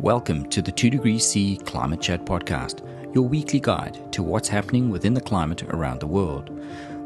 [0.00, 2.84] Welcome to the 2 Degrees C Climate Chat Podcast,
[3.14, 6.50] your weekly guide to what's happening within the climate around the world.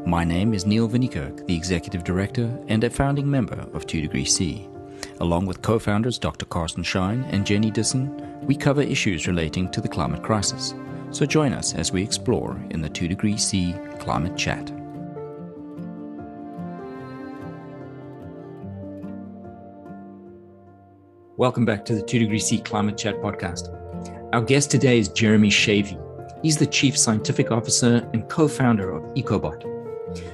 [0.05, 4.35] My name is Neil Vinnykerk, the Executive Director and a founding member of 2 Degrees
[4.35, 4.67] C.
[5.21, 6.45] Along with co founders Dr.
[6.45, 8.09] Karsten Shein and Jenny Dissen,
[8.43, 10.73] we cover issues relating to the climate crisis.
[11.11, 14.71] So join us as we explore in the 2 Degrees C Climate Chat.
[21.35, 23.75] Welcome back to the 2 Degree C Climate Chat podcast.
[24.31, 25.97] Our guest today is Jeremy Schewe.
[26.41, 29.68] He's the Chief Scientific Officer and co founder of EcoBot.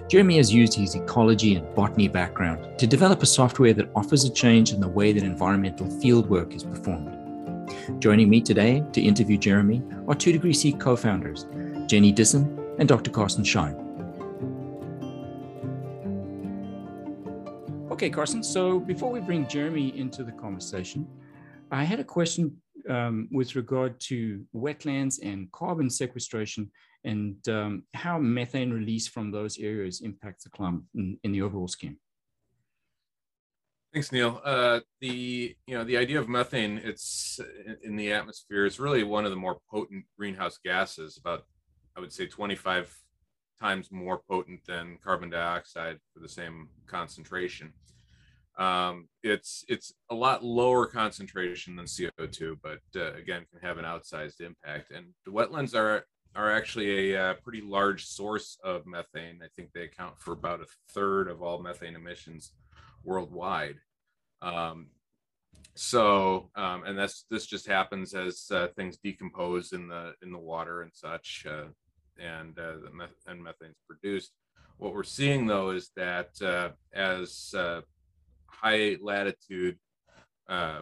[0.08, 4.32] Jeremy has used his ecology and botany background to develop a software that offers a
[4.32, 7.12] change in the way that environmental fieldwork is performed.
[8.00, 11.46] Joining me today to interview Jeremy are 2 Degree C co founders,
[11.88, 13.12] Jenny Dissen and Dr.
[13.12, 13.82] Karsten Shein.
[17.92, 21.08] Okay, Karsten, So before we bring Jeremy into the conversation,
[21.72, 22.58] I had a question
[22.90, 26.72] um, with regard to wetlands and carbon sequestration
[27.04, 31.68] and um, how methane release from those areas impacts the climate in, in the overall
[31.68, 31.98] scheme.
[33.94, 34.42] Thanks, Neil.
[34.44, 37.40] Uh, the you know the idea of methane, it's
[37.82, 38.66] in the atmosphere.
[38.66, 41.16] It's really one of the more potent greenhouse gases.
[41.18, 41.46] About
[41.96, 42.94] I would say 25
[43.58, 47.72] times more potent than carbon dioxide for the same concentration.
[48.58, 53.86] Um, it's it's a lot lower concentration than CO2, but uh, again can have an
[53.86, 54.92] outsized impact.
[54.92, 59.40] And the wetlands are are actually a uh, pretty large source of methane.
[59.44, 62.52] I think they account for about a third of all methane emissions
[63.04, 63.78] worldwide.
[64.42, 64.88] Um,
[65.76, 70.38] so, um, and that's this just happens as uh, things decompose in the in the
[70.38, 71.66] water and such, uh,
[72.18, 74.32] and uh, meth- and methane's produced.
[74.78, 77.54] What we're seeing though is that uh, as
[78.62, 79.78] high latitude
[80.50, 80.82] uh,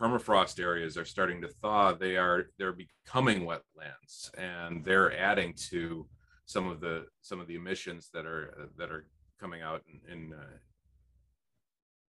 [0.00, 6.06] permafrost areas are starting to thaw, they are they're becoming wetlands, and they're adding to
[6.46, 9.06] some of the some of the emissions that are uh, that are
[9.38, 10.58] coming out in in, uh,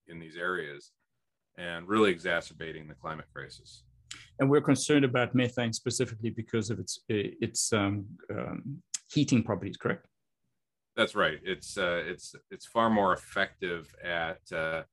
[0.07, 0.91] in these areas,
[1.57, 3.83] and really exacerbating the climate crisis.
[4.39, 10.07] And we're concerned about methane specifically because of its its um, um, heating properties, correct?
[10.95, 11.39] That's right.
[11.43, 14.83] It's uh, it's it's far more effective at uh,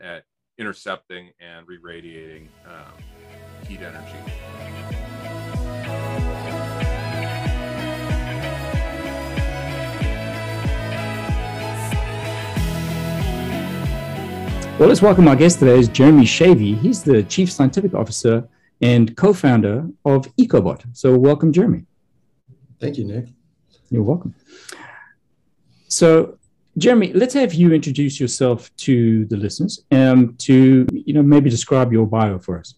[0.00, 0.24] at
[0.58, 2.92] intercepting and re-radiating um,
[3.66, 4.18] heat energy.
[14.78, 16.76] Well, let's welcome our guest today is Jeremy Schewe.
[16.80, 18.48] He's the Chief Scientific Officer
[18.80, 20.84] and co-founder of EcoBot.
[20.92, 21.84] So welcome, Jeremy.
[22.80, 23.26] Thank you, Nick.
[23.90, 24.34] You're welcome.
[25.86, 26.38] So
[26.76, 31.92] Jeremy, let's have you introduce yourself to the listeners and to you know maybe describe
[31.92, 32.74] your bio for us.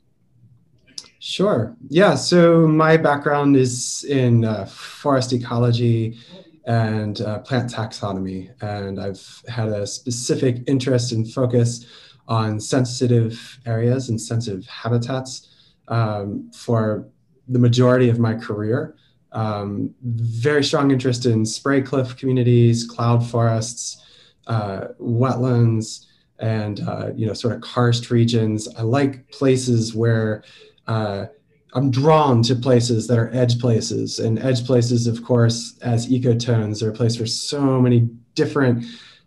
[1.18, 1.74] Sure.
[1.88, 2.14] Yeah.
[2.14, 6.18] So my background is in uh, forest ecology
[6.66, 11.86] and uh, plant taxonomy, and I've had a specific interest and focus
[12.28, 15.48] on sensitive areas and sensitive habitats
[15.88, 17.08] um, for
[17.48, 18.96] the majority of my career
[19.36, 24.02] um, very strong interest in spray cliff communities, cloud forests,
[24.46, 26.06] uh, wetlands,
[26.38, 28.66] and uh, you know sort of karst regions.
[28.76, 30.42] I like places where
[30.86, 31.26] uh,
[31.74, 36.82] I'm drawn to places that are edge places, and edge places, of course, as ecotones,
[36.82, 38.86] are a place where so many different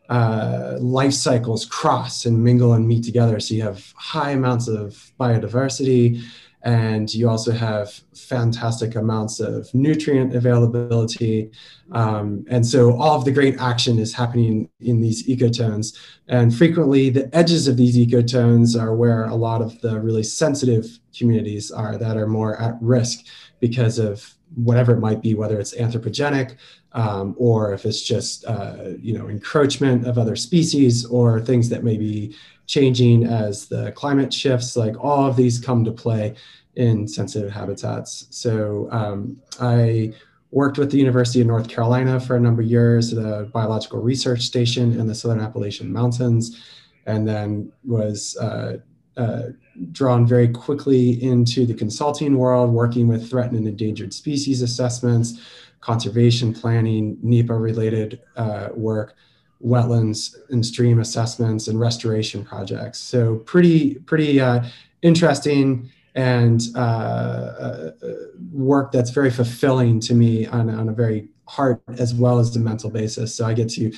[0.10, 3.40] uh, life cycles cross and mingle and meet together.
[3.40, 6.24] So you have high amounts of biodiversity
[6.64, 11.52] and you also have fantastic amounts of nutrient availability.
[11.94, 15.98] Um, and so all of the great action is happening in these ecotones.
[16.28, 21.00] And frequently, the edges of these ecotones are where a lot of the really sensitive
[21.18, 23.26] communities are that are more at risk
[23.62, 26.58] because of whatever it might be, whether it's anthropogenic
[26.94, 31.84] um, or if it's just uh, you know encroachment of other species or things that
[31.84, 32.36] may be
[32.66, 34.76] changing as the climate shifts.
[34.76, 36.36] Like all of these come to play
[36.80, 38.26] in sensitive habitats.
[38.30, 40.14] So um, I
[40.52, 44.00] worked with the University of North Carolina for a number of years at a biological
[44.00, 46.64] research station in the Southern Appalachian Mountains,
[47.06, 48.78] and then was uh,
[49.18, 49.48] uh,
[49.92, 55.42] drawn very quickly into the consulting world, working with threatened and endangered species assessments,
[55.82, 59.16] conservation planning, NEPA related uh, work,
[59.62, 63.00] wetlands and stream assessments, and restoration projects.
[63.00, 64.64] So pretty, pretty uh,
[65.02, 67.92] interesting and uh, uh,
[68.52, 72.60] work that's very fulfilling to me on, on a very heart as well as the
[72.60, 73.36] mental basis.
[73.36, 73.92] So I get to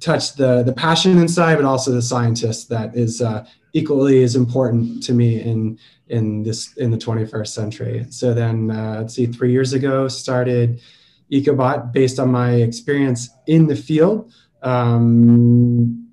[0.00, 5.02] touch the the passion inside, but also the scientist that is uh, equally as important
[5.04, 5.78] to me in
[6.08, 8.06] in this in the 21st century.
[8.10, 10.80] So then, uh, let's see, three years ago, started
[11.32, 14.32] EcoBot based on my experience in the field.
[14.62, 16.08] Um,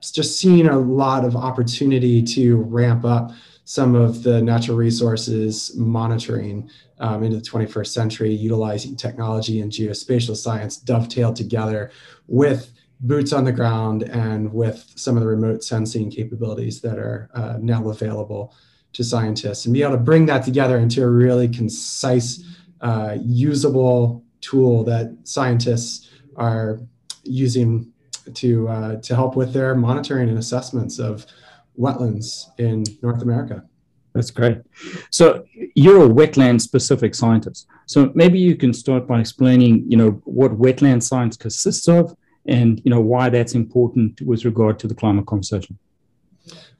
[0.00, 3.30] just seeing a lot of opportunity to ramp up
[3.72, 10.36] some of the natural resources monitoring um, into the 21st century, utilizing technology and geospatial
[10.36, 11.90] science dovetailed together
[12.26, 12.70] with
[13.00, 17.56] boots on the ground and with some of the remote sensing capabilities that are uh,
[17.62, 18.54] now available
[18.92, 22.44] to scientists and be able to bring that together into a really concise,
[22.82, 26.78] uh, usable tool that scientists are
[27.24, 27.90] using
[28.34, 31.24] to uh, to help with their monitoring and assessments of
[31.78, 33.64] wetlands in North America.
[34.14, 34.58] That's great.
[35.10, 37.66] So you're a wetland specific scientist.
[37.86, 42.14] So maybe you can start by explaining, you know, what wetland science consists of
[42.46, 45.78] and, you know, why that's important with regard to the climate conversation.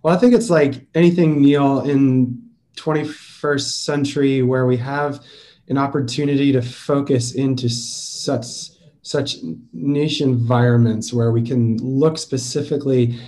[0.03, 2.43] Well, I think it's like anything, Neil, in
[2.77, 5.21] 21st century where we have
[5.69, 8.73] an opportunity to focus into such
[9.03, 9.39] such
[9.73, 13.19] niche environments where we can look specifically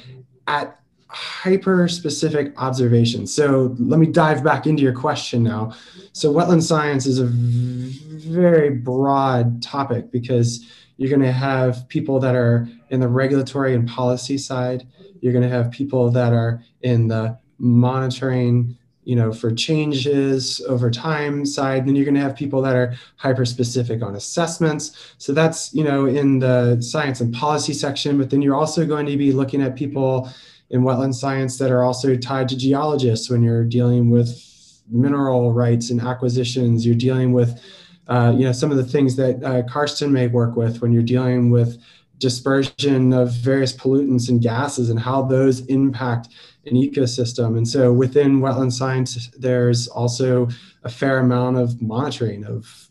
[0.46, 0.78] at
[1.14, 3.32] hyper specific observations.
[3.32, 5.74] So let me dive back into your question now.
[6.12, 10.66] So, wetland science is a very broad topic because
[10.96, 14.86] you're going to have people that are in the regulatory and policy side,
[15.20, 20.90] you're going to have people that are in the monitoring you know for changes over
[20.90, 25.32] time side then you're going to have people that are hyper specific on assessments so
[25.32, 29.16] that's you know in the science and policy section but then you're also going to
[29.16, 30.30] be looking at people
[30.74, 34.28] in wetland science that are also tied to geologists when you're dealing with
[34.90, 37.58] mineral rights and acquisitions you're dealing with
[38.08, 41.02] uh, you know some of the things that uh, Karsten may work with when you're
[41.02, 41.78] dealing with
[42.18, 46.28] dispersion of various pollutants and gases and how those impact
[46.66, 47.56] an ecosystem.
[47.56, 50.48] And so within wetland science, there's also
[50.84, 52.88] a fair amount of monitoring of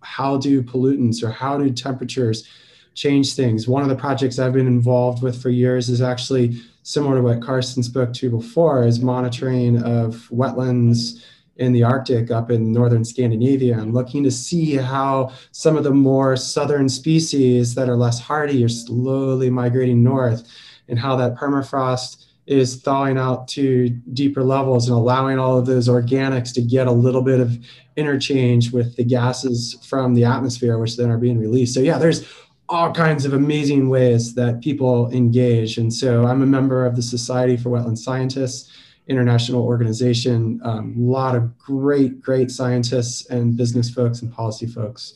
[0.00, 2.48] how do pollutants or how do temperatures
[2.94, 3.66] change things.
[3.66, 7.42] One of the projects I've been involved with for years is actually similar to what
[7.42, 11.24] Karsten spoke to before, is monitoring of wetlands
[11.56, 15.90] in the Arctic up in northern Scandinavia and looking to see how some of the
[15.90, 20.48] more southern species that are less hardy are slowly migrating north
[20.88, 25.88] and how that permafrost is thawing out to deeper levels and allowing all of those
[25.88, 27.56] organics to get a little bit of
[27.96, 31.74] interchange with the gases from the atmosphere, which then are being released.
[31.74, 32.26] So, yeah, there's
[32.72, 35.76] all kinds of amazing ways that people engage.
[35.76, 38.72] And so, I'm a member of the Society for Wetland Scientists,
[39.06, 40.58] international organization.
[40.64, 45.14] A um, lot of great, great scientists and business folks and policy folks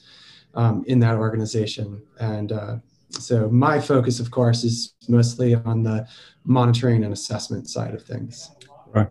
[0.55, 2.03] um, in that organization.
[2.21, 2.77] And uh,
[3.11, 6.07] so my focus, of course, is mostly on the
[6.45, 8.51] monitoring and assessment side of things.
[8.95, 9.09] Right.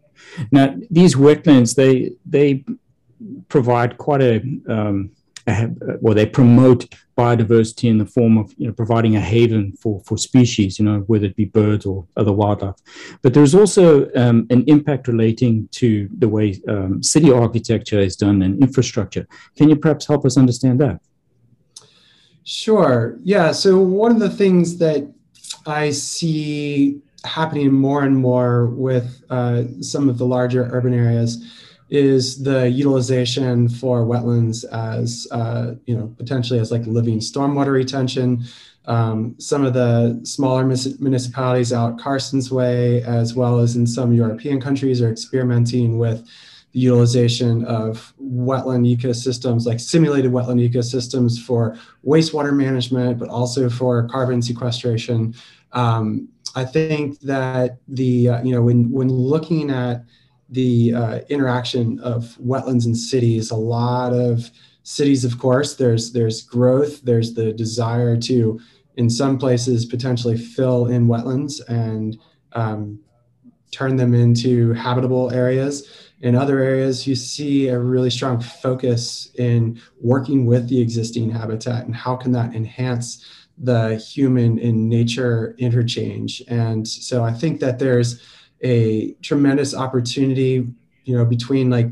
[0.51, 2.63] Now, these wetlands, they they
[3.47, 4.35] provide quite a,
[4.67, 5.11] um,
[5.47, 5.69] a
[6.01, 10.17] well, they promote biodiversity in the form of you know providing a haven for for
[10.17, 12.75] species, you know, whether it be birds or other wildlife.
[13.21, 18.41] But there's also um, an impact relating to the way um, city architecture is done
[18.41, 19.27] and infrastructure.
[19.55, 20.99] Can you perhaps help us understand that?
[22.43, 23.17] Sure.
[23.23, 23.51] Yeah.
[23.51, 25.11] So one of the things that
[25.65, 31.43] I see happening more and more with uh, some of the larger urban areas
[31.89, 38.43] is the utilization for wetlands as uh, you know potentially as like living stormwater retention.
[38.87, 44.61] Um, some of the smaller municipalities out Karsten's way, as well as in some European
[44.61, 46.27] countries, are experimenting with
[46.71, 54.07] the utilization of wetland ecosystems, like simulated wetland ecosystems for wastewater management, but also for
[54.07, 55.33] carbon sequestration.
[55.71, 60.03] Um, I think that the uh, you know when when looking at
[60.55, 64.49] the uh, interaction of wetlands and cities, a lot of
[64.83, 68.59] cities, of course, there's there's growth, there's the desire to,
[68.95, 72.17] in some places, potentially fill in wetlands and
[72.53, 72.99] um,
[73.71, 79.79] turn them into habitable areas in other areas, you see a really strong focus in
[80.01, 83.23] working with the existing habitat and how can that enhance
[83.57, 86.41] the human and nature interchange.
[86.47, 88.21] And so I think that there's
[88.65, 90.67] a tremendous opportunity,
[91.03, 91.91] you know, between like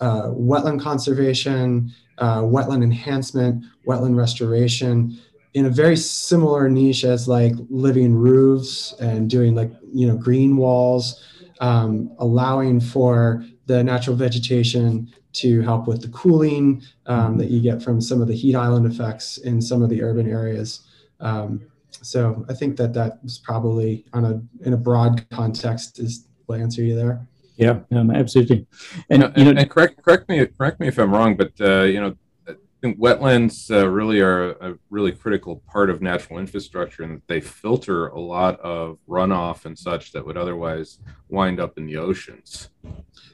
[0.00, 5.18] uh, wetland conservation, uh, wetland enhancement, wetland restoration,
[5.54, 10.56] in a very similar niche as like living roofs and doing like you know green
[10.56, 11.24] walls
[11.60, 17.82] um, allowing for the natural vegetation to help with the cooling um, that you get
[17.82, 20.80] from some of the heat island effects in some of the urban areas.
[21.20, 21.62] Um,
[22.02, 26.56] so I think that that was probably on a in a broad context is will
[26.56, 27.26] answer you there.
[27.56, 28.66] Yeah, um, absolutely.
[29.08, 32.00] And, you know, and correct correct me correct me if I'm wrong, but uh, you
[32.00, 32.14] know,
[32.46, 37.40] I think wetlands uh, really are a really critical part of natural infrastructure, and they
[37.40, 40.98] filter a lot of runoff and such that would otherwise
[41.28, 42.68] wind up in the oceans.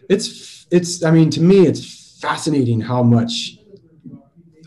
[0.08, 1.02] It's it's.
[1.04, 3.58] I mean, to me, it's fascinating how much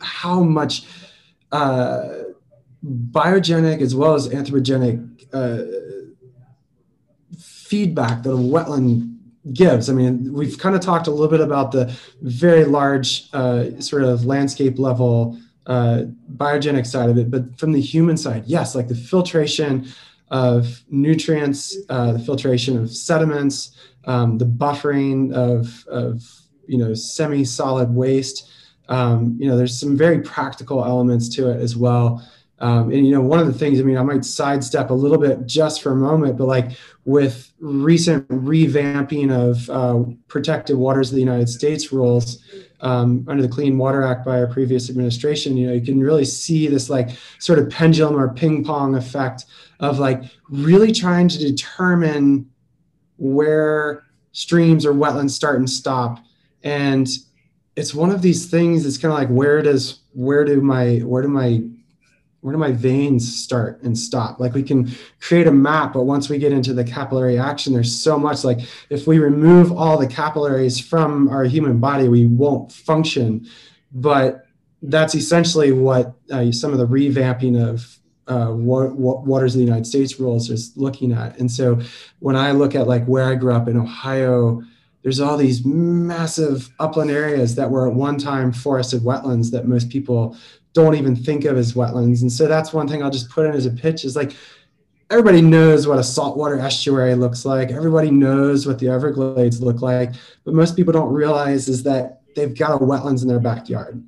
[0.01, 0.85] how much.
[1.51, 2.09] Uh,
[2.85, 5.63] biogenic as well as anthropogenic uh,
[7.39, 9.11] feedback that a wetland
[9.53, 9.89] gives.
[9.89, 14.03] I mean, we've kind of talked a little bit about the very large uh, sort
[14.03, 15.37] of landscape level
[15.67, 19.87] uh, biogenic side of it, but from the human side, yes, like the filtration
[20.29, 23.75] of nutrients, uh, the filtration of sediments,
[24.05, 26.23] um, the buffering of, of
[26.67, 28.51] you know semi-solid waste.
[28.89, 32.23] Um, you know, there's some very practical elements to it as well.
[32.59, 35.17] Um, and you know, one of the things, I mean, I might sidestep a little
[35.17, 36.71] bit just for a moment, but like
[37.03, 42.41] with recent revamping of uh, protected waters of the United States rules
[42.79, 46.23] um, under the Clean Water Act by our previous administration, you know, you can really
[46.23, 47.09] see this like
[47.39, 49.45] sort of pendulum or ping pong effect
[49.81, 52.49] of like really trying to determine
[53.17, 56.19] where streams or wetlands start and stop.
[56.63, 57.07] And
[57.75, 58.85] it's one of these things.
[58.85, 61.61] It's kind of like where does where do my where do my
[62.45, 64.39] where do my veins start and stop?
[64.39, 67.93] Like we can create a map but once we get into the capillary action there's
[67.99, 68.59] so much like
[68.91, 73.47] if we remove all the capillaries from our human body we won't function.
[73.91, 74.45] But
[74.83, 77.97] that's essentially what uh, some of the revamping of
[78.27, 81.39] uh, waters of the united states rules is looking at.
[81.39, 81.79] And so
[82.19, 84.61] when i look at like where i grew up in ohio
[85.01, 89.89] there's all these massive upland areas that were at one time forested wetlands that most
[89.89, 90.35] people
[90.75, 92.21] don't even think of as wetlands.
[92.21, 94.33] And so that's one thing I'll just put in as a pitch is like
[95.09, 97.71] everybody knows what a saltwater estuary looks like.
[97.71, 100.13] Everybody knows what the Everglades look like,
[100.43, 104.03] but most people don't realize is that they've got a wetlands in their backyard.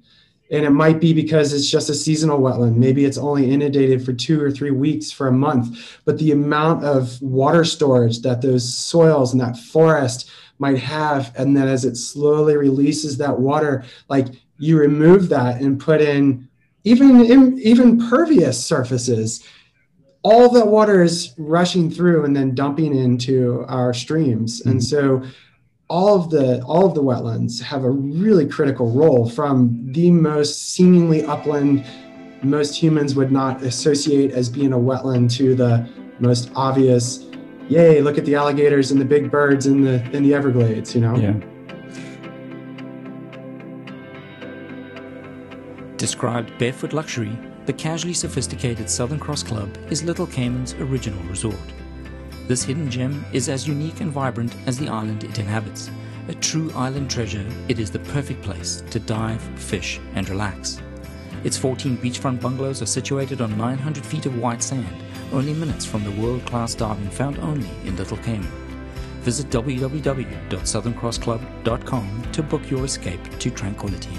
[0.51, 2.75] And it might be because it's just a seasonal wetland.
[2.75, 5.97] Maybe it's only inundated for two or three weeks for a month.
[6.05, 11.55] But the amount of water storage that those soils and that forest might have, and
[11.55, 16.46] then as it slowly releases that water, like you remove that and put in
[16.83, 19.43] even even pervious surfaces
[20.23, 24.59] all that water is rushing through and then dumping into our streams.
[24.59, 24.69] Mm-hmm.
[24.69, 25.23] and so
[25.89, 30.73] all of the all of the wetlands have a really critical role from the most
[30.73, 31.85] seemingly upland
[32.43, 35.87] most humans would not associate as being a wetland to the
[36.19, 37.25] most obvious
[37.69, 40.99] yay look at the alligators and the big birds in the in the everglades you
[40.99, 41.15] know?
[41.15, 41.56] Yeah
[45.97, 47.35] Described barefoot luxury,
[47.65, 51.55] the casually sophisticated Southern Cross Club is Little Cayman's original resort.
[52.47, 55.89] This hidden gem is as unique and vibrant as the island it inhabits.
[56.27, 60.79] A true island treasure, it is the perfect place to dive, fish, and relax.
[61.43, 64.85] Its 14 beachfront bungalows are situated on 900 feet of white sand,
[65.33, 68.51] only minutes from the world class diving found only in Little Cayman.
[69.21, 74.15] Visit www.southerncrossclub.com to book your escape to tranquility.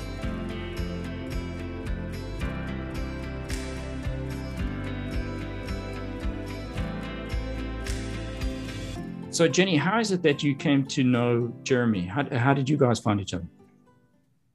[9.38, 12.04] So, Jenny, how is it that you came to know Jeremy?
[12.04, 13.46] How, how did you guys find each other?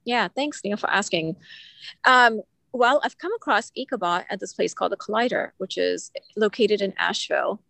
[0.04, 1.36] Yeah, thanks, Neil, for asking.
[2.04, 6.82] Um, well, I've come across EcoBot at this place called the Collider, which is located
[6.82, 7.62] in Asheville.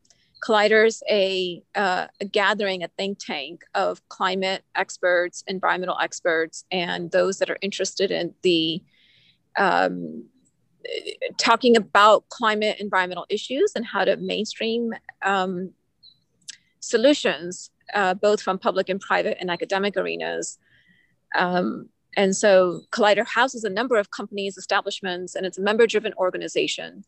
[0.44, 7.38] Collider's a, uh, a gathering, a think tank of climate experts, environmental experts, and those
[7.38, 8.82] that are interested in the
[9.56, 10.24] um,
[11.36, 14.92] talking about climate environmental issues and how to mainstream
[15.24, 15.70] um,
[16.88, 20.58] solutions, uh, both from public and private and academic arenas.
[21.36, 26.14] Um, and so Collider houses a number of companies, establishments, and it's a member driven
[26.14, 27.04] organization.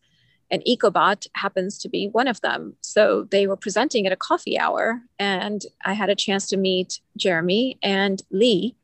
[0.49, 2.75] And EcoBot happens to be one of them.
[2.81, 7.01] So they were presenting at a coffee hour, and I had a chance to meet
[7.17, 8.75] Jeremy and Lee.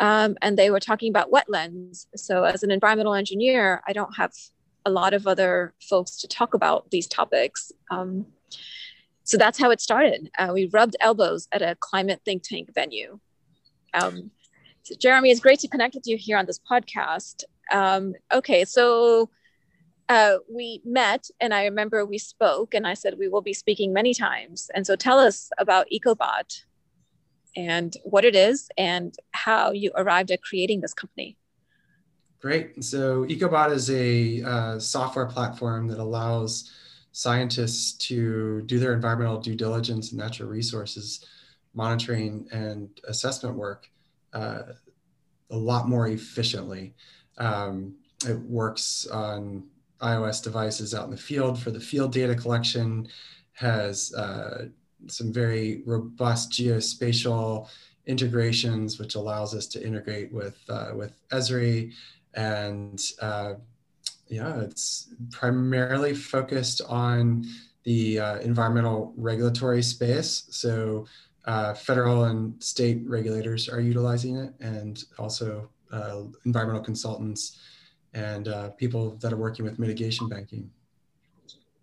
[0.00, 2.06] Um, and they were talking about wetlands.
[2.16, 4.32] So, as an environmental engineer, I don't have
[4.86, 7.70] a lot of other folks to talk about these topics.
[7.90, 8.26] Um,
[9.30, 10.28] so that's how it started.
[10.36, 13.20] Uh, we rubbed elbows at a climate think tank venue.
[13.94, 14.32] Um,
[14.82, 17.44] so Jeremy, it's great to connect with you here on this podcast.
[17.70, 19.30] Um, okay, so
[20.08, 23.92] uh, we met, and I remember we spoke, and I said we will be speaking
[23.92, 24.68] many times.
[24.74, 26.64] And so tell us about EcoBot.
[27.56, 31.36] and what it is and how you arrived at creating this company.
[32.40, 32.82] Great.
[32.82, 36.72] So EcoBot is a uh, software platform that allows
[37.12, 41.24] scientists to do their environmental due diligence and natural resources
[41.74, 43.88] monitoring and assessment work
[44.32, 44.62] uh,
[45.50, 46.94] a lot more efficiently.
[47.38, 47.94] Um,
[48.26, 49.64] it works on
[50.00, 53.08] iOS devices out in the field for the field data collection,
[53.52, 54.66] has uh,
[55.06, 57.68] some very robust geospatial
[58.06, 61.92] integrations, which allows us to integrate with, uh, with Esri.
[62.34, 63.54] And uh,
[64.30, 67.44] yeah, it's primarily focused on
[67.84, 70.44] the uh, environmental regulatory space.
[70.50, 71.06] So
[71.46, 77.58] uh, federal and state regulators are utilizing it, and also uh, environmental consultants
[78.14, 80.70] and uh, people that are working with mitigation banking.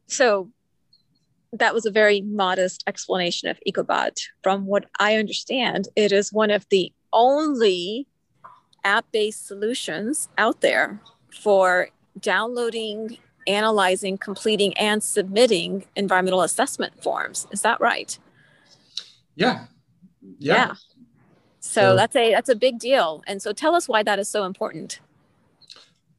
[0.08, 0.50] So
[1.52, 4.20] that was a very modest explanation of EcoBot.
[4.42, 8.08] From what I understand, it is one of the only
[8.84, 11.02] app based solutions out there
[11.42, 11.90] for
[12.22, 17.48] downloading, analyzing, completing, and submitting environmental assessment forms.
[17.52, 18.18] Is that right?
[19.36, 19.66] Yeah.
[20.40, 20.54] Yeah.
[20.54, 20.74] yeah.
[21.60, 23.24] So, so that's a that's a big deal.
[23.28, 25.00] And so tell us why that is so important.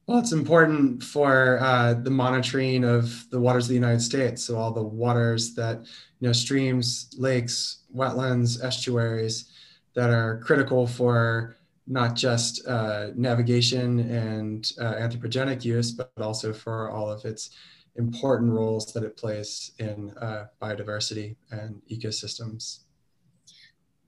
[0.09, 4.43] Well, it's important for uh, the monitoring of the waters of the United States.
[4.43, 5.85] So all the waters that,
[6.19, 9.51] you know, streams, lakes, wetlands, estuaries
[9.93, 11.57] that are critical for
[11.89, 17.49] not just uh, navigation and uh, anthropogenic use, but also for all of its
[17.95, 22.79] important roles that it plays in uh, biodiversity and ecosystems.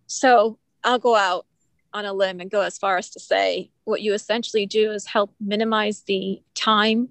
[0.05, 1.47] So I'll go out
[1.93, 5.05] on a limb and go as far as to say what you essentially do is
[5.05, 7.09] help minimize the time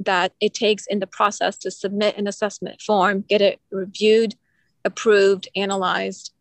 [0.00, 4.36] that it takes in the process to submit an assessment form, get it reviewed,
[4.84, 6.32] approved, analyzed.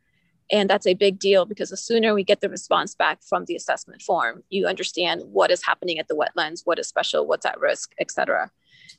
[0.50, 3.56] And that's a big deal because the sooner we get the response back from the
[3.56, 7.60] assessment form, you understand what is happening at the wetlands, what is special, what's at
[7.60, 8.50] risk, et cetera.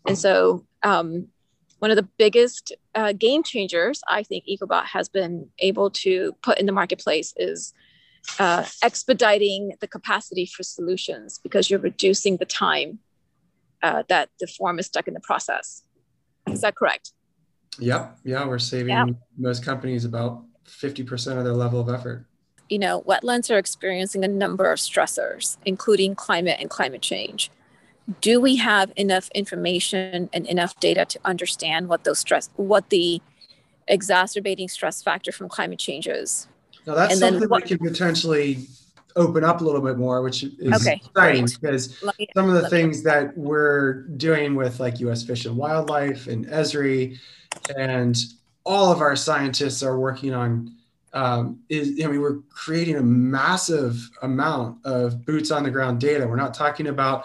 [0.07, 1.29] And so um,
[1.79, 6.59] one of the biggest uh, game changers I think EcoBot has been able to put
[6.59, 7.73] in the marketplace is
[8.39, 12.99] uh, expediting the capacity for solutions because you're reducing the time
[13.83, 15.83] uh, that the form is stuck in the process.
[16.51, 17.13] Is that correct?
[17.79, 18.19] Yep.
[18.25, 19.07] Yeah, we're saving yeah.
[19.37, 22.25] most companies about 50% of their level of effort.
[22.69, 27.51] You know, wetlands are experiencing a number of stressors, including climate and climate change.
[28.21, 33.21] Do we have enough information and enough data to understand what those stress, what the
[33.87, 36.49] exacerbating stress factor from climate change is?
[36.87, 38.67] Now that's and something what, we can potentially
[39.17, 41.59] open up a little bit more, which is okay, exciting great.
[41.61, 45.23] because me, some of the things that we're doing with like U.S.
[45.23, 47.19] Fish and Wildlife and Esri,
[47.77, 48.17] and
[48.69, 50.75] all of our scientists are working on.
[51.15, 56.29] Um, is I mean, we're creating a massive amount of boots on the ground data.
[56.29, 57.25] We're not talking about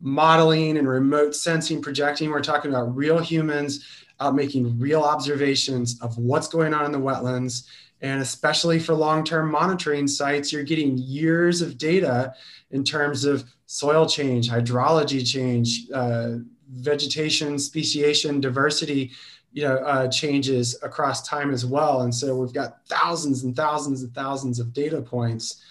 [0.00, 2.30] modeling and remote sensing projecting.
[2.30, 3.86] We're talking about real humans
[4.18, 7.68] out making real observations of what's going on in the wetlands
[8.00, 12.34] and especially for long term monitoring sites, you're getting years of data
[12.70, 16.36] in terms of soil change, hydrology change, uh,
[16.70, 19.10] vegetation, speciation, diversity.
[19.52, 22.02] You know, uh, changes across time as well.
[22.02, 25.64] And so we've got thousands and thousands and thousands of data points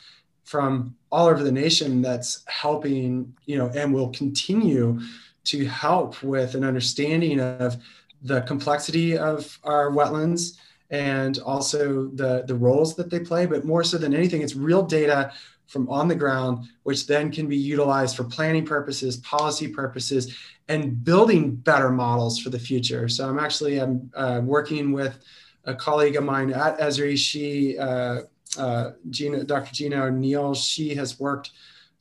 [0.44, 5.00] from all over the nation that's helping, you know, and will continue
[5.44, 7.78] to help with an understanding of
[8.24, 10.58] the complexity of our wetlands,
[10.90, 13.46] and also the, the roles that they play.
[13.46, 15.32] But more so than anything, it's real data
[15.68, 20.36] from on the ground, which then can be utilized for planning purposes, policy purposes,
[20.68, 23.08] and building better models for the future.
[23.08, 25.20] So I'm actually I'm uh, working with
[25.66, 27.18] a colleague of mine at Esri.
[27.18, 28.22] She, uh,
[28.58, 29.74] uh, Gina, Dr.
[29.74, 31.52] Gina O'Neill, she has worked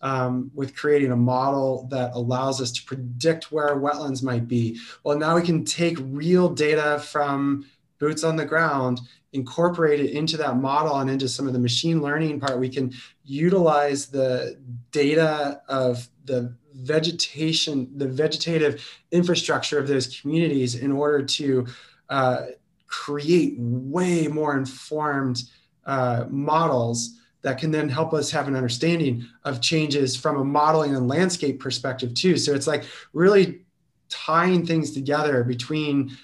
[0.03, 4.79] um, with creating a model that allows us to predict where wetlands might be.
[5.05, 7.67] Well, now we can take real data from
[7.99, 9.01] boots on the ground,
[9.37, 12.93] incorporate it into that model and into some of the machine learning part, we can
[13.25, 14.59] utilize the
[14.91, 21.67] data of the vegetation, the vegetative infrastructure of those communities in order to
[22.09, 22.47] uh,
[22.87, 25.45] create way more informed
[25.85, 30.97] uh, models that can then help us have an understanding of changes from a modeling
[30.97, 32.37] and landscape perspective too.
[32.37, 33.61] So it's like really
[34.09, 36.17] tying things together between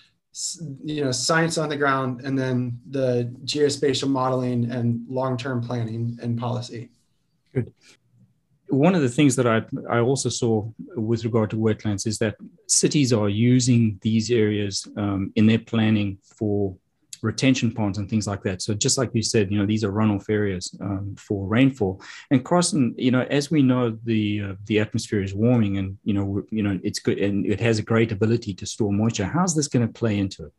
[0.84, 6.38] you know science on the ground and then the geospatial modeling and long-term planning and
[6.38, 6.90] policy.
[7.54, 7.72] Good.
[8.68, 10.66] One of the things that I, I also saw
[10.96, 16.16] with regard to wetlands is that cities are using these areas um, in their planning
[16.22, 16.74] for
[17.22, 18.60] retention ponds and things like that.
[18.60, 22.02] So just like you said, you know, these are runoff areas um, for rainfall.
[22.30, 26.14] And Karsten, you know, as we know, the uh, the atmosphere is warming, and you
[26.14, 29.24] know, you know, it's good, and it has a great ability to store moisture.
[29.24, 30.52] How's this going to play into it?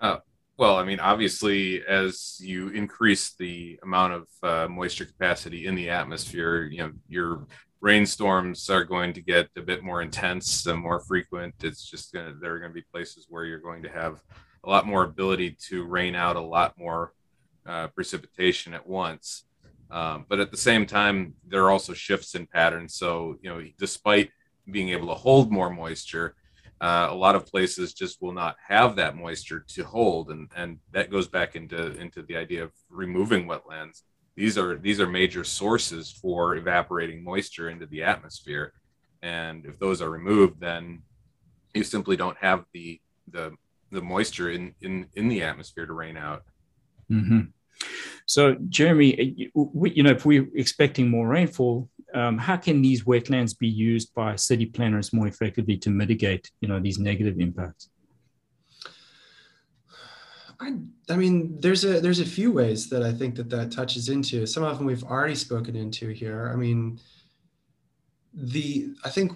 [0.00, 0.18] Uh,
[0.56, 5.90] well, I mean, obviously, as you increase the amount of uh, moisture capacity in the
[5.90, 7.46] atmosphere, you know, your
[7.80, 11.54] rainstorms are going to get a bit more intense and more frequent.
[11.62, 14.22] It's just going to, there are going to be places where you're going to have
[14.64, 17.12] a lot more ability to rain out a lot more
[17.66, 19.44] uh, precipitation at once.
[19.90, 22.94] Um, but at the same time, there are also shifts in patterns.
[22.94, 24.30] So, you know, despite
[24.70, 26.34] being able to hold more moisture,
[26.80, 30.78] uh, a lot of places just will not have that moisture to hold, and and
[30.90, 34.02] that goes back into into the idea of removing wetlands.
[34.36, 38.72] These are these are major sources for evaporating moisture into the atmosphere,
[39.22, 41.02] and if those are removed, then
[41.72, 43.52] you simply don't have the the
[43.92, 46.42] the moisture in in in the atmosphere to rain out.
[47.10, 47.40] Mm-hmm.
[48.26, 53.68] So, Jeremy, you know, if we're expecting more rainfall, um, how can these wetlands be
[53.68, 57.90] used by city planners more effectively to mitigate, you know, these negative impacts?
[60.60, 60.76] I,
[61.10, 64.46] I mean, there's a there's a few ways that I think that that touches into.
[64.46, 66.50] Some of them we've already spoken into here.
[66.52, 67.00] I mean,
[68.32, 69.32] the I think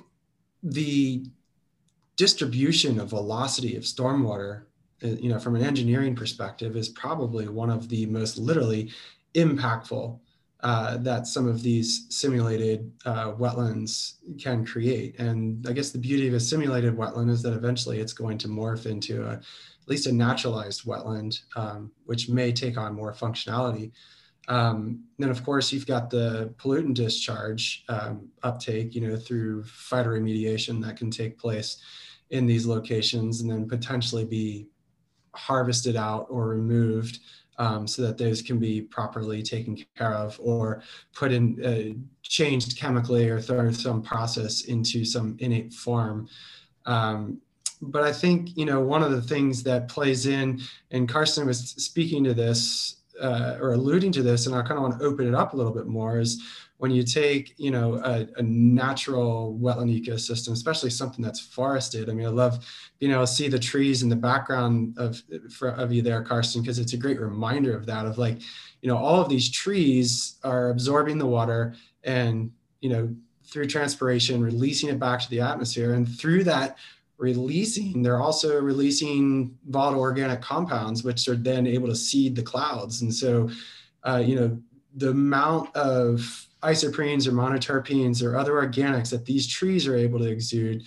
[0.62, 1.24] the
[2.16, 4.62] distribution of velocity of stormwater,
[5.04, 8.90] uh, you know, from an engineering perspective, is probably one of the most literally
[9.34, 10.18] impactful
[10.60, 15.18] uh, that some of these simulated uh, wetlands can create.
[15.20, 18.48] And I guess the beauty of a simulated wetland is that eventually it's going to
[18.48, 19.40] morph into a,
[19.88, 23.92] least a naturalized wetland, um, which may take on more functionality.
[24.48, 30.82] Um, then of course you've got the pollutant discharge um, uptake, you know, through phytoremediation
[30.84, 31.82] that can take place
[32.30, 34.66] in these locations and then potentially be
[35.34, 37.20] harvested out or removed
[37.58, 40.82] um, so that those can be properly taken care of or
[41.14, 46.28] put in uh, changed chemically or through some process into some innate form.
[46.86, 47.40] Um,
[47.80, 50.60] but I think you know one of the things that plays in,
[50.90, 54.82] and Karsten was speaking to this uh, or alluding to this, and I kind of
[54.82, 56.42] want to open it up a little bit more is
[56.78, 62.08] when you take you know a, a, natural wetland ecosystem especially something that's forested.
[62.08, 62.64] I mean i love
[62.98, 66.62] being able to see the trees in the background of for, of you there Karsten,
[66.62, 68.38] because it's a great reminder of that of like
[68.80, 73.12] you know all of these trees are absorbing the water and you know
[73.48, 75.94] through transpiration releasing it back to the atmosphere.
[75.94, 76.76] And through that
[77.18, 83.02] releasing they're also releasing volatile organic compounds which are then able to seed the clouds
[83.02, 83.48] and so
[84.04, 84.56] uh, you know
[84.96, 90.28] the amount of isoprenes or monoterpenes or other organics that these trees are able to
[90.28, 90.82] exude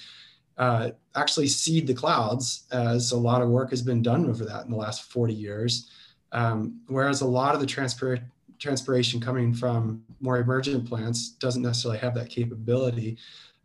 [0.57, 4.63] uh, actually seed the clouds, as a lot of work has been done over that
[4.65, 5.89] in the last 40 years.
[6.31, 8.23] Um, whereas a lot of the transpir-
[8.59, 13.17] transpiration coming from more emergent plants doesn't necessarily have that capability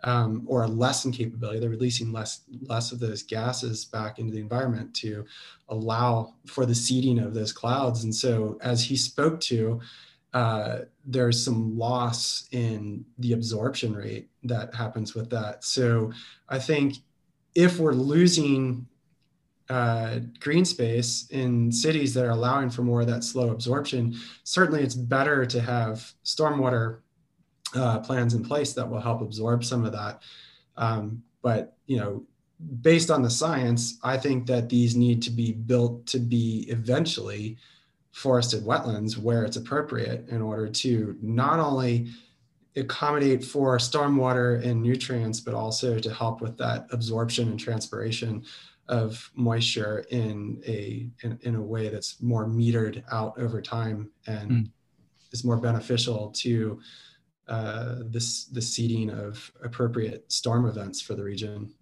[0.06, 1.58] um, or a lessened capability.
[1.58, 5.26] They're releasing less less of those gases back into the environment to
[5.68, 8.04] allow for the seeding of those clouds.
[8.04, 9.80] And so, as he spoke to,
[10.32, 15.64] uh, there's some loss in the absorption rate that happens with that.
[15.64, 16.12] So
[16.48, 16.96] I think
[17.54, 18.86] if we're losing
[19.68, 24.14] uh, green space in cities that are allowing for more of that slow absorption,
[24.44, 26.98] certainly it's better to have stormwater
[27.74, 30.22] uh, plans in place that will help absorb some of that.
[30.76, 32.24] Um, but you know,
[32.80, 37.58] based on the science, I think that these need to be built to be eventually
[38.12, 42.08] forested wetlands where it's appropriate in order to not only
[42.74, 48.44] accommodate for stormwater and nutrients, but also to help with that absorption and transpiration
[48.88, 54.50] of moisture in a in, in a way that's more metered out over time and
[54.50, 54.70] mm.
[55.32, 56.80] is more beneficial to
[57.48, 61.72] uh, this the seeding of appropriate storm events for the region.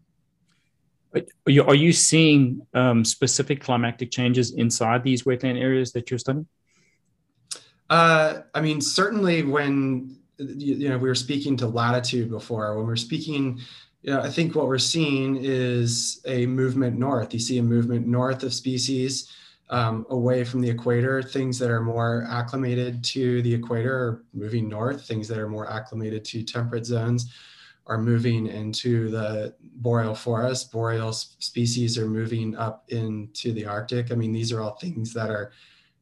[1.15, 6.19] Are you, are you seeing um, specific climatic changes inside these wetland areas that you're
[6.19, 6.49] studying?
[7.89, 12.97] Uh, I mean, certainly when you know we were speaking to latitude before, when we're
[12.97, 13.61] speaking,
[14.03, 17.33] you know, I think what we're seeing is a movement north.
[17.33, 19.31] You see a movement north of species
[19.71, 21.23] um, away from the equator.
[21.23, 25.07] Things that are more acclimated to the equator are moving north.
[25.07, 27.33] Things that are more acclimated to temperate zones
[27.87, 30.73] are moving into the boreal forest.
[30.73, 34.11] Boreal species are moving up into the Arctic.
[34.11, 35.53] I mean, these are all things that are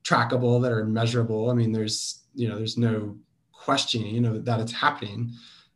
[0.05, 1.51] trackable, that are measurable.
[1.51, 3.17] I mean, there's you know, there's no
[3.53, 5.33] questioning, you know, that it's happening.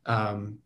[0.07, 0.59] Um,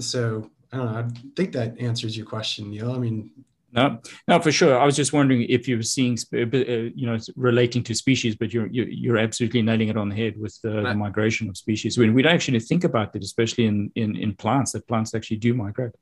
[0.00, 0.98] so I don't know.
[0.98, 2.92] I think that answers your question, Neil.
[2.92, 3.30] I mean,
[3.70, 4.78] No, no, for sure.
[4.78, 8.52] I was just wondering if you were seeing, uh, you know, relating to species, but
[8.52, 11.98] you're you're absolutely nailing it on the head with the, the migration of species.
[11.98, 15.36] When we don't actually think about it, especially in in in plants, that plants actually
[15.36, 15.92] do migrate.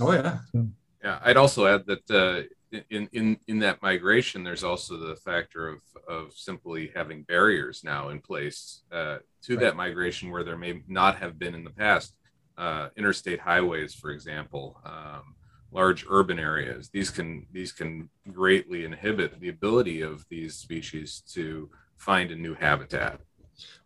[0.00, 0.38] Oh yeah.
[0.52, 0.68] So.
[1.02, 2.42] Yeah, I'd also add that uh,
[2.90, 8.10] in in in that migration, there's also the factor of of simply having barriers now
[8.10, 9.60] in place uh, to right.
[9.60, 12.14] that migration where there may not have been in the past.
[12.58, 14.80] Uh, interstate highways, for example.
[14.84, 15.34] Um,
[15.72, 16.88] large urban areas.
[16.88, 22.54] These can these can greatly inhibit the ability of these species to find a new
[22.54, 23.20] habitat.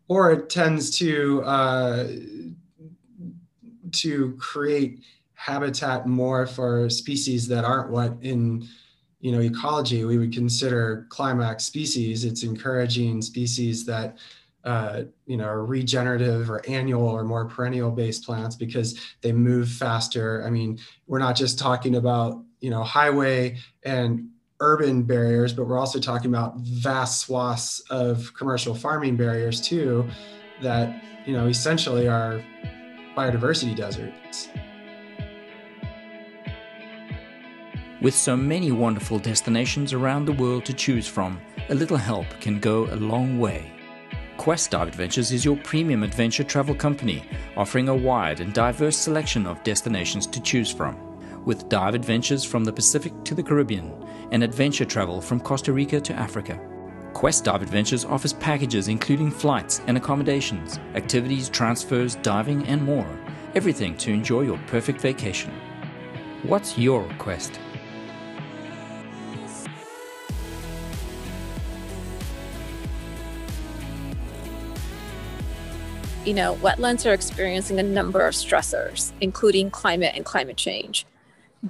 [0.08, 2.08] Or it tends to uh,
[3.92, 5.00] to create
[5.34, 8.68] habitat more for species that aren't what in
[9.20, 12.24] you know ecology we would consider climax species.
[12.24, 14.18] It's encouraging species that
[14.64, 20.44] uh, you know, regenerative or annual or more perennial based plants because they move faster.
[20.46, 24.28] I mean, we're not just talking about, you know, highway and
[24.60, 30.06] urban barriers, but we're also talking about vast swaths of commercial farming barriers too,
[30.60, 32.44] that, you know, essentially are
[33.16, 34.50] biodiversity deserts.
[38.02, 42.58] With so many wonderful destinations around the world to choose from, a little help can
[42.58, 43.79] go a long way.
[44.40, 47.22] Quest Dive Adventures is your premium adventure travel company,
[47.58, 50.96] offering a wide and diverse selection of destinations to choose from.
[51.44, 53.92] With dive adventures from the Pacific to the Caribbean
[54.30, 56.58] and adventure travel from Costa Rica to Africa.
[57.12, 63.18] Quest Dive Adventures offers packages including flights and accommodations, activities, transfers, diving, and more.
[63.54, 65.52] Everything to enjoy your perfect vacation.
[66.44, 67.60] What's your quest?
[76.24, 81.06] You know, wetlands are experiencing a number of stressors, including climate and climate change.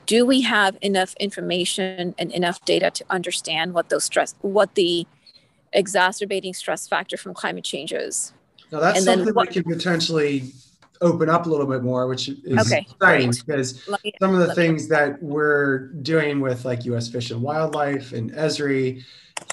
[0.06, 5.06] Do we have enough information and enough data to understand what those stress, what the
[5.72, 8.32] exacerbating stress factor from climate change is?
[8.72, 10.52] Now that's and something what, we can potentially
[11.00, 13.46] open up a little bit more, which is okay, exciting great.
[13.46, 14.96] because me, some of the things me.
[14.96, 17.08] that we're doing with like U.S.
[17.08, 19.02] Fish and Wildlife and Esri,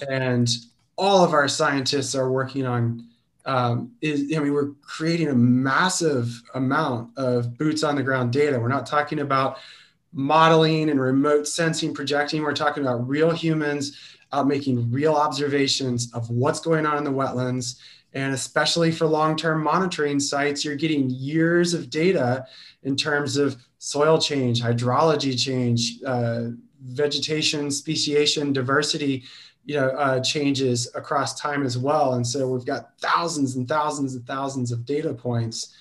[0.10, 0.50] and
[0.98, 3.08] all of our scientists are working on
[3.48, 8.60] um, is I mean we're creating a massive amount of boots on the ground data.
[8.60, 9.58] We're not talking about
[10.14, 12.44] modeling and remote sensing projecting.
[12.44, 13.98] We're talking about real humans
[14.34, 17.80] out making real observations of what's going on in the wetlands.
[18.14, 22.46] And especially for long-term monitoring sites, you're getting years of data
[22.84, 26.50] in terms of soil change, hydrology change, uh,
[26.84, 29.24] vegetation, speciation, diversity
[29.68, 32.14] you know uh, changes across time as well.
[32.14, 35.76] And so we've got thousands and thousands and thousands of data points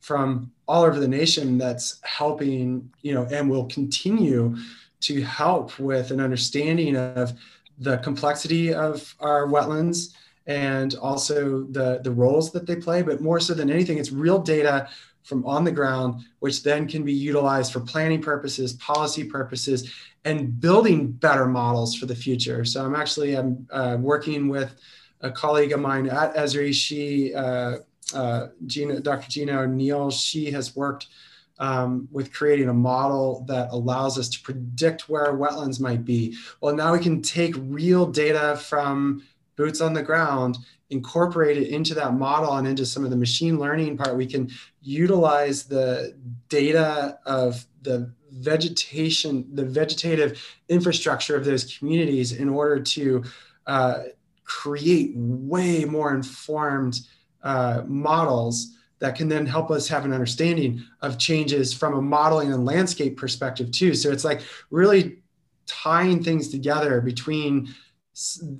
[0.00, 4.56] from all over the nation that's helping you know and will continue
[5.00, 7.32] to help with an understanding of
[7.78, 10.14] the complexity of our wetlands
[10.46, 14.38] and also the the roles that they play but more so than anything it's real
[14.38, 14.88] data
[15.22, 19.92] from on the ground which then can be utilized for planning purposes policy purposes
[20.24, 22.64] and building better models for the future.
[22.64, 24.74] So I'm actually I'm uh, working with
[25.20, 26.72] a colleague of mine at Esri.
[26.72, 27.78] She, uh,
[28.14, 29.30] uh, Gina, Dr.
[29.30, 31.08] Gina O'Neill, she has worked
[31.58, 36.36] um, with creating a model that allows us to predict where wetlands might be.
[36.60, 39.22] Well, now we can take real data from
[39.56, 40.56] boots on the ground,
[40.88, 44.16] incorporate it into that model and into some of the machine learning part.
[44.16, 46.16] We can utilize the
[46.48, 53.24] data of the vegetation, the vegetative infrastructure of those communities in order to
[53.66, 54.02] uh,
[54.44, 57.00] create way more informed
[57.42, 62.52] uh, models that can then help us have an understanding of changes from a modeling
[62.52, 63.94] and landscape perspective too.
[63.94, 65.22] So it's like really
[65.66, 67.72] tying things together between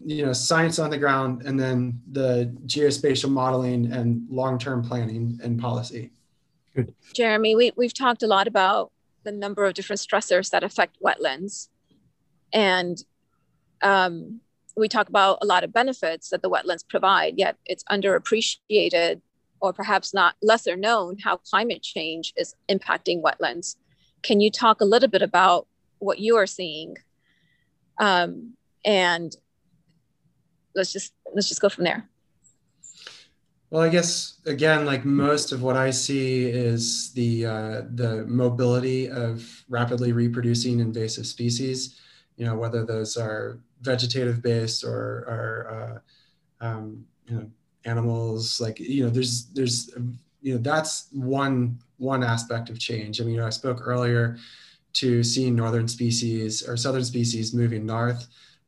[0.06, 5.60] you know science on the ground and then the geospatial modeling and long-term planning and
[5.60, 6.10] policy.
[6.74, 6.94] Good.
[7.14, 8.92] Jeremy, we, we've talked a lot about
[9.24, 11.68] the number of different stressors that affect wetlands.
[12.52, 13.02] And
[13.83, 14.40] um,
[14.76, 19.20] we talk about a lot of benefits that the wetlands provide, yet it's underappreciated
[19.61, 23.76] or perhaps not lesser known how climate change is impacting wetlands.
[24.22, 25.66] Can you talk a little bit about
[25.98, 26.96] what you are seeing?
[27.98, 28.54] Um,
[28.85, 29.35] and
[30.74, 32.09] let's just let's just go from there.
[33.70, 39.09] Well, I guess again, like most of what I see is the uh, the mobility
[39.09, 41.96] of rapidly reproducing invasive species.
[42.37, 46.02] You know, whether those are vegetative based or are
[46.62, 47.50] uh, um, you know
[47.85, 48.61] animals.
[48.61, 49.90] Like you know, there's there's
[50.42, 53.20] you know that's one one aspect of change.
[53.20, 54.38] I mean, you know, I spoke earlier
[54.94, 58.26] to seeing northern species or southern species moving north.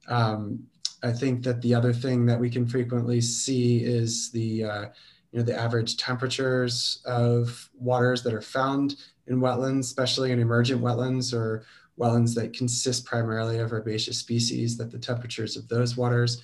[0.08, 0.66] Um,
[1.02, 4.82] I think that the other thing that we can frequently see is the uh,
[5.32, 10.82] you know the average temperatures of waters that are found in wetlands, especially in emergent
[10.82, 11.64] wetlands or
[11.98, 14.76] wetlands that consist primarily of herbaceous species.
[14.76, 16.42] That the temperatures of those waters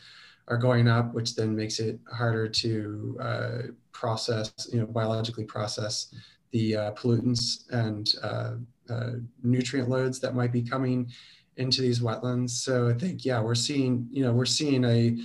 [0.49, 3.59] are going up, which then makes it harder to uh,
[3.93, 6.13] process, you know, biologically process
[6.51, 8.55] the uh, pollutants and uh,
[8.89, 11.11] uh, nutrient loads that might be coming
[11.59, 12.51] into these wetlands.
[12.51, 15.19] So I think, yeah, we're seeing, you know, we're seeing a,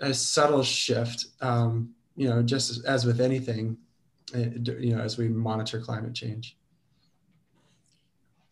[0.00, 3.78] a subtle shift, um, you know, just as, as with anything,
[4.34, 6.56] uh, you know, as we monitor climate change.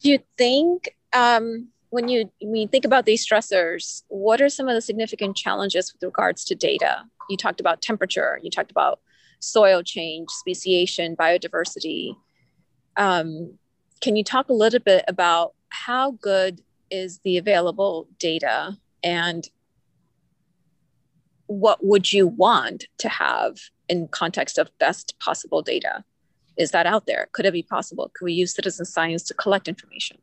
[0.00, 4.68] Do you think um, when you when you think about these stressors, what are some
[4.68, 7.04] of the significant challenges with regards to data?
[7.30, 9.00] You talked about temperature, you talked about
[9.40, 12.16] soil change, speciation, biodiversity.
[12.96, 13.58] Um,
[14.00, 19.48] can you talk a little bit about how good is the available data and
[21.46, 26.04] what would you want to have in context of best possible data?
[26.56, 27.28] Is that out there?
[27.32, 28.10] Could it be possible?
[28.14, 30.18] Could we use citizen science to collect information?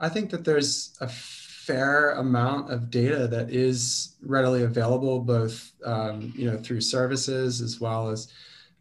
[0.00, 6.32] I think that there's a fair amount of data that is readily available, both um,
[6.36, 8.28] you know through services as well as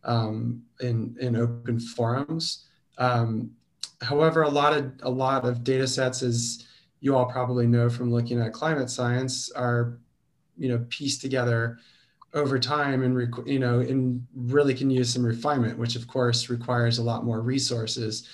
[0.03, 2.65] um, in in open forums.
[2.97, 3.51] Um,
[4.01, 6.64] however, a lot of a lot of data sets, as
[7.05, 9.99] you all probably know from looking at climate science, are
[10.57, 11.77] you know pieced together
[12.33, 13.13] over time and
[13.45, 17.41] you know and really can use some refinement, which of course requires a lot more
[17.41, 18.27] resources.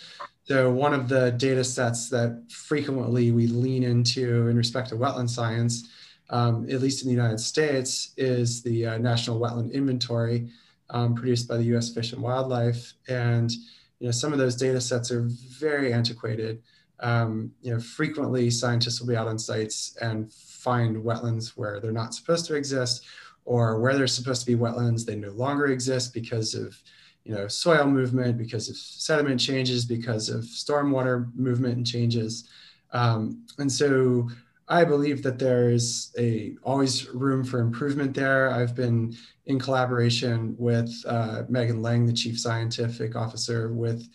[0.46, 5.30] So one of the data sets that frequently we lean into in respect to wetland
[5.30, 5.90] science,
[6.30, 10.50] um, at least in the United States, is the uh, National Wetland Inventory
[10.92, 11.94] um, produced by the U.S.
[11.94, 12.94] Fish and Wildlife.
[13.10, 13.52] And
[14.00, 15.28] you know, some of those data sets are
[15.60, 16.62] very antiquated.
[17.02, 21.92] Um, you know, frequently scientists will be out on sites and find wetlands where they're
[21.92, 23.06] not supposed to exist,
[23.46, 26.80] or where they're supposed to be wetlands, they no longer exist because of
[27.24, 32.50] you know, soil movement, because of sediment changes, because of stormwater movement and changes.
[32.94, 34.30] Um, and so
[34.68, 38.50] I believe that there's a always room for improvement there.
[38.50, 44.08] I've been in collaboration with uh, Megan Lang, the chief scientific officer with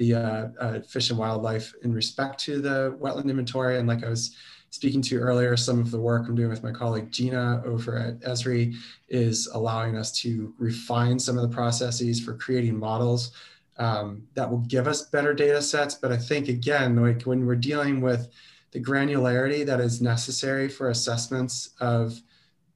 [0.00, 3.78] the uh, uh, Fish and Wildlife in respect to the wetland inventory.
[3.78, 4.34] And like I was
[4.70, 8.18] speaking to earlier, some of the work I'm doing with my colleague Gina over at
[8.20, 8.74] Esri
[9.10, 13.32] is allowing us to refine some of the processes for creating models
[13.76, 15.94] um, that will give us better data sets.
[15.94, 18.30] But I think, again, like when we're dealing with
[18.70, 22.18] the granularity that is necessary for assessments of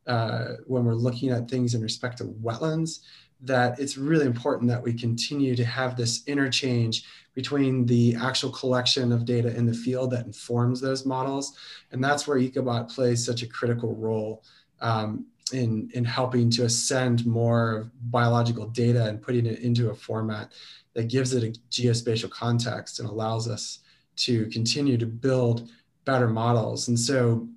[0.06, 2.98] uh, when we're looking at things in respect to wetlands,
[3.40, 9.12] that it's really important that we continue to have this interchange between the actual collection
[9.12, 11.56] of data in the field that informs those models.
[11.90, 14.42] And that's where Ecobot plays such a critical role
[14.80, 20.52] um, in, in helping to ascend more biological data and putting it into a format
[20.94, 23.80] that gives it a geospatial context and allows us
[24.16, 25.68] to continue to build
[26.04, 26.88] better models.
[26.88, 27.48] And so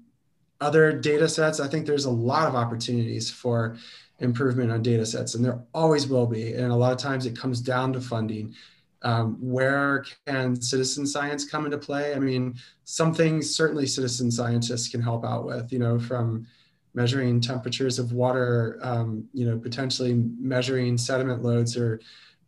[0.59, 3.77] other data sets, I think there's a lot of opportunities for
[4.19, 6.53] improvement on data sets, and there always will be.
[6.53, 8.53] And a lot of times it comes down to funding.
[9.03, 12.15] Um, where can citizen science come into play?
[12.15, 16.47] I mean, some things certainly citizen scientists can help out with, you know, from
[16.95, 21.99] measuring temperatures of water, um, you know, potentially measuring sediment loads or,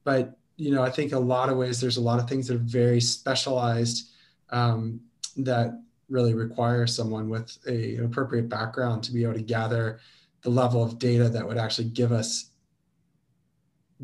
[0.04, 2.56] but, you know, I think a lot of ways there's a lot of things that
[2.56, 4.10] are very specialized
[4.50, 5.00] um,
[5.38, 5.80] that
[6.10, 10.00] really require someone with a, an appropriate background to be able to gather
[10.42, 12.52] the level of data that would actually give us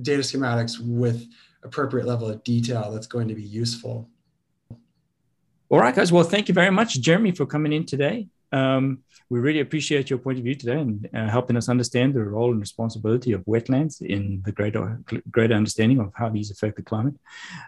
[0.02, 1.28] data schematics with
[1.64, 4.10] appropriate level of detail that's going to be useful.
[5.70, 6.12] All right, guys.
[6.12, 8.28] Well, thank you very much, Jeremy, for coming in today.
[8.56, 12.24] Um, we really appreciate your point of view today and uh, helping us understand the
[12.24, 16.84] role and responsibility of wetlands in the greater, greater understanding of how these affect the
[16.84, 17.16] climate.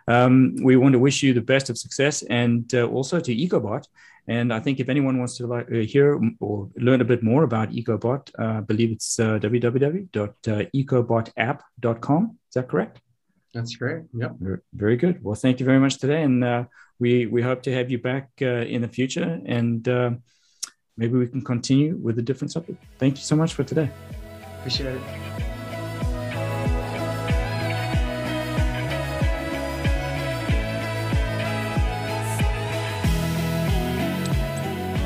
[0.07, 3.85] Um, we want to wish you the best of success and uh, also to EcoBot.
[4.29, 7.41] And I think if anyone wants to like, uh, hear or learn a bit more
[7.43, 12.37] about EcoBot, uh, I believe it's uh, www.ecobotapp.com.
[12.49, 13.01] Is that correct?
[13.53, 14.03] That's great.
[14.13, 14.35] Yep.
[14.73, 15.23] Very good.
[15.23, 16.21] Well, thank you very much today.
[16.21, 16.65] And uh,
[16.99, 19.41] we, we hope to have you back in the future.
[19.45, 19.87] And
[20.97, 22.83] maybe we can continue with a different subject.
[22.99, 23.89] Thank you so much for today.
[24.59, 25.01] Appreciate it.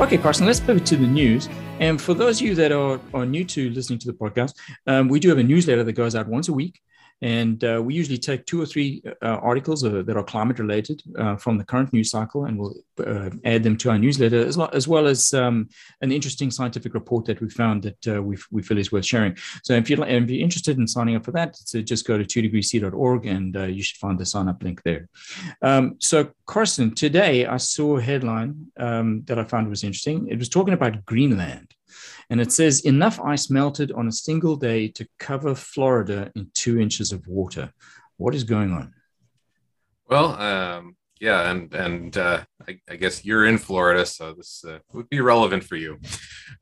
[0.02, 1.48] Okay, Karsten, let's pivot to the news.
[1.80, 4.56] And for those of you that are, are new to listening to the podcast,
[4.88, 6.82] um, we do have a newsletter that goes out once a week.
[7.22, 11.04] And uh, we usually take two or three uh, articles uh, that are climate related
[11.20, 14.58] uh, from the current news cycle and we'll uh, add them to our newsletter, as,
[14.58, 15.70] lo- as well as um,
[16.02, 19.38] an interesting scientific report that we found that uh, we we feel is worth sharing.
[19.64, 23.26] So if you're, if you're interested in signing up for that, just go to 2degreec.org
[23.26, 25.08] and you should find the sign up link there.
[25.62, 30.28] Um, so, Karsten, today I saw a headline um, that I found was interesting.
[30.28, 31.74] It was talking about Greenland.
[32.30, 36.80] And it says enough ice melted on a single day to cover Florida in two
[36.80, 37.72] inches of water.
[38.18, 38.94] What is going on?
[40.08, 44.80] Well, um, yeah, and and uh, I, I, guess you're in Florida, so this uh,
[44.92, 46.00] would be relevant for you.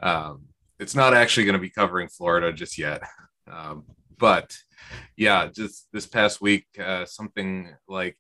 [0.02, 0.46] Um,
[0.80, 3.02] it's not actually going to be covering Florida just yet,
[3.52, 3.86] um,
[4.18, 4.56] but
[5.16, 8.18] yeah, just this past week, uh, something like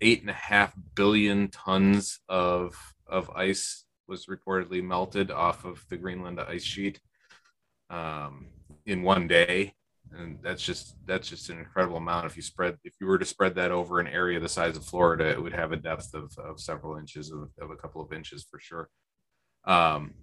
[0.00, 2.76] eight and a half billion tons of
[3.08, 7.00] of ice was reportedly melted off of the Greenland ice sheet
[7.90, 8.46] um,
[8.84, 9.74] in one day,
[10.12, 12.26] and that's just that's just an incredible amount.
[12.26, 14.84] If you spread if you were to spread that over an area the size of
[14.84, 18.12] Florida, it would have a depth of, of several inches of, of a couple of
[18.12, 18.88] inches for sure.
[19.64, 20.14] Um,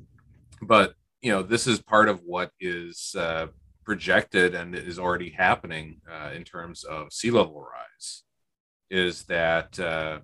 [0.62, 3.48] but you know this is part of what is uh,
[3.84, 8.24] projected and is already happening uh, in terms of sea level rise.
[8.90, 10.20] Is that uh,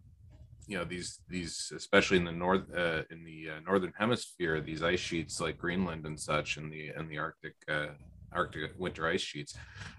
[0.70, 4.84] you know these these especially in the north uh, in the uh, northern hemisphere these
[4.84, 7.88] ice sheets like greenland and such and the and the arctic uh,
[8.32, 9.56] arctic winter ice sheets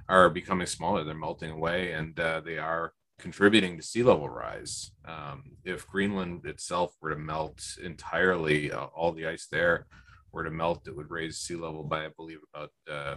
[0.09, 1.05] are becoming smaller.
[1.05, 4.93] They're melting away and uh, they are contributing to sea level rise.
[5.05, 9.87] Um, if greenland itself were to melt entirely uh, all the ice there
[10.33, 13.17] were to melt it would raise sea level by i believe about uh,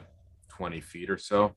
[0.50, 1.56] 20 feet or so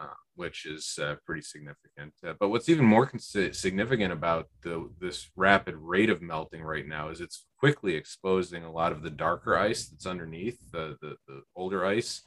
[0.00, 2.14] uh, which is uh, pretty significant.
[2.26, 6.86] Uh, but what's even more cons- significant about the, this rapid rate of melting right
[6.86, 11.16] now is it's quickly exposing a lot of the darker ice that's underneath the, the,
[11.28, 12.22] the older ice.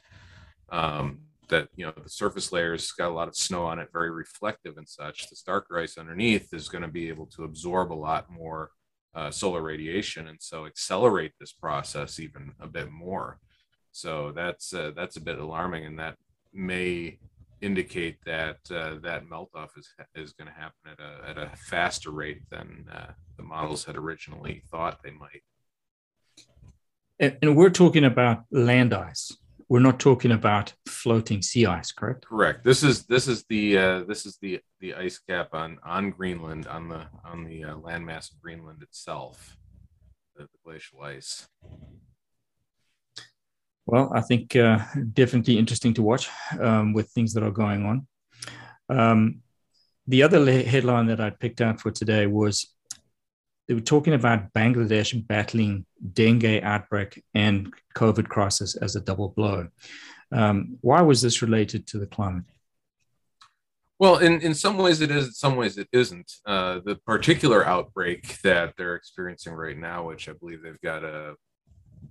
[0.70, 4.10] Um, that you know the surface layers got a lot of snow on it, very
[4.10, 5.28] reflective and such.
[5.28, 8.70] This darker ice underneath is going to be able to absorb a lot more
[9.14, 13.38] uh, solar radiation, and so accelerate this process even a bit more.
[13.92, 16.16] So that's uh, that's a bit alarming, and that
[16.52, 17.18] may
[17.60, 21.56] indicate that uh, that melt off is is going to happen at a at a
[21.56, 25.42] faster rate than uh, the models had originally thought they might.
[27.20, 29.36] And, and, we're talking about land ice.
[29.68, 32.26] We're not talking about floating sea ice, correct?
[32.26, 32.64] Correct.
[32.64, 36.66] This is this is the uh, this is the the ice cap on on Greenland
[36.66, 39.56] on the on the uh, landmass of Greenland itself,
[40.36, 41.48] the, the glacial ice.
[43.86, 44.78] Well, I think uh,
[45.12, 46.30] definitely interesting to watch
[46.60, 48.06] um, with things that are going on.
[48.88, 49.42] Um,
[50.06, 52.74] the other headline that I picked out for today was
[53.68, 59.68] they were talking about Bangladesh battling dengue outbreak and COVID crisis as a double blow.
[60.32, 62.44] Um, why was this related to the climate?
[63.98, 66.30] Well, in, in some ways it is, in some ways it isn't.
[66.44, 71.34] Uh, the particular outbreak that they're experiencing right now, which I believe they've got a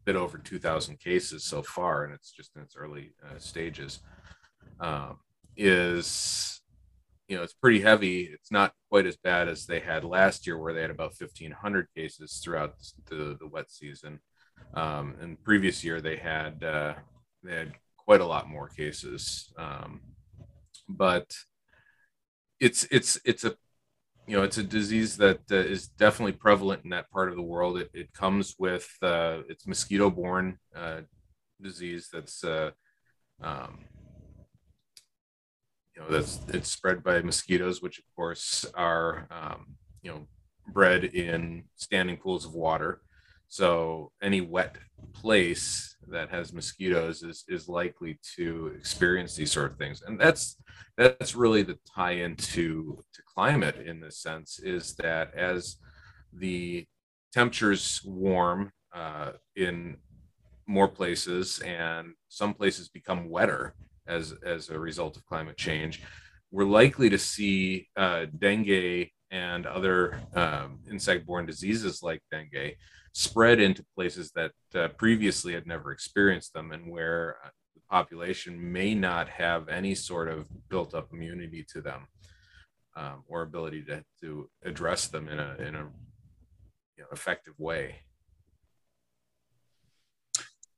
[0.05, 3.99] bit over 2,000 cases so far, and it's just in its early uh, stages,
[4.79, 5.17] um,
[5.55, 6.61] is
[7.27, 8.23] you know it's pretty heavy.
[8.23, 11.87] It's not quite as bad as they had last year, where they had about 1,500
[11.95, 12.75] cases throughout
[13.09, 14.19] the, the wet season.
[14.73, 16.93] Um, and previous year they had uh,
[17.43, 20.01] they had quite a lot more cases, um,
[20.89, 21.33] but
[22.59, 23.55] it's it's it's a
[24.27, 27.41] you know, it's a disease that uh, is definitely prevalent in that part of the
[27.41, 27.77] world.
[27.77, 31.01] It, it comes with uh, it's mosquito-borne uh,
[31.61, 32.71] disease that's uh,
[33.41, 33.79] um,
[35.95, 40.27] you know that's it's spread by mosquitoes, which of course are um, you know
[40.67, 43.01] bred in standing pools of water.
[43.53, 44.77] So any wet
[45.13, 50.57] place that has mosquitoes is is likely to experience these sort of things, and that's
[50.97, 55.77] that's really the tie into to climate in this sense is that as
[56.33, 56.87] the
[57.31, 59.97] temperatures warm uh, in
[60.65, 63.75] more places and some places become wetter
[64.07, 66.01] as as a result of climate change
[66.49, 72.75] we're likely to see uh, dengue and other um, insect-borne diseases like dengue
[73.13, 78.71] spread into places that uh, previously had never experienced them and where uh, the population
[78.71, 82.07] may not have any sort of built up immunity to them
[82.95, 85.85] um, or ability to, to address them in a, in a
[86.95, 87.95] you know, effective way.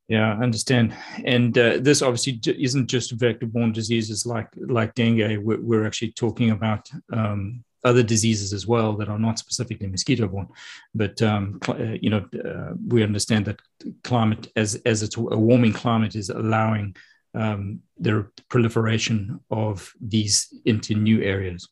[0.08, 0.96] Yeah, I understand.
[1.26, 5.40] And uh, this obviously isn't just vector-borne diseases like like dengue.
[5.40, 10.50] We're, we're actually talking about um, other diseases as well that are not specifically mosquito-borne.
[10.94, 13.62] But um, uh, you know, uh, we understand that
[14.04, 16.96] climate, as as it's a warming climate, is allowing
[17.34, 21.70] um, the proliferation of these into new areas.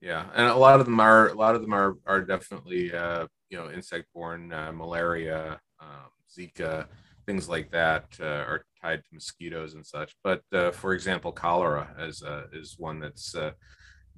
[0.00, 3.26] Yeah, and a lot of them are a lot of them are are definitely uh,
[3.50, 6.86] you know insect-borne uh, malaria, um, Zika,
[7.26, 10.14] things like that uh, are tied to mosquitoes and such.
[10.22, 12.22] But uh, for example, cholera is
[12.52, 13.34] is one that's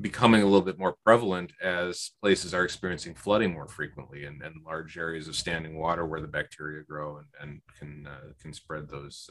[0.01, 4.55] becoming a little bit more prevalent as places are experiencing flooding more frequently and, and
[4.65, 8.09] large areas of standing water where the bacteria grow and, and can
[8.41, 9.29] can spread those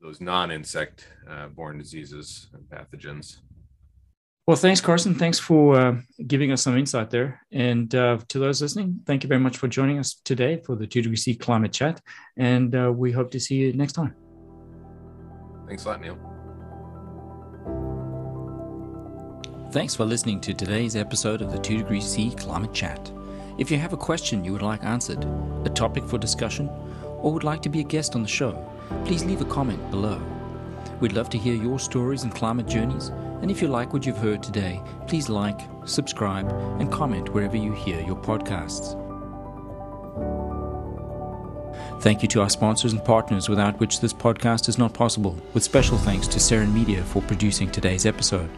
[0.00, 1.08] those non-insect
[1.54, 3.38] borne diseases and pathogens.
[4.46, 5.14] Well, thanks, Karsten.
[5.14, 5.96] Thanks for uh,
[6.26, 7.40] giving us some insight there.
[7.50, 10.86] And uh, to those listening, thank you very much for joining us today for the
[10.86, 12.02] 2 Degree C Climate Chat.
[12.36, 14.14] And uh, we hope to see you next time.
[15.66, 16.33] Thanks a lot, Neil.
[19.74, 23.10] Thanks for listening to today's episode of the 2 Degree C Climate Chat.
[23.58, 25.26] If you have a question you would like answered,
[25.64, 26.68] a topic for discussion,
[27.02, 28.52] or would like to be a guest on the show,
[29.04, 30.22] please leave a comment below.
[31.00, 34.16] We'd love to hear your stories and climate journeys and if you like what you've
[34.16, 39.03] heard today, please like, subscribe, and comment wherever you hear your podcasts.
[42.04, 45.62] Thank you to our sponsors and partners without which this podcast is not possible, with
[45.62, 48.50] special thanks to Seren Media for producing today's episode.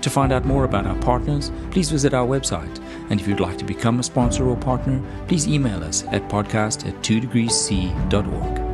[0.00, 2.80] To find out more about our partners, please visit our website.
[3.10, 6.88] And if you'd like to become a sponsor or partner, please email us at podcast
[6.88, 8.65] at 2degreesc.org.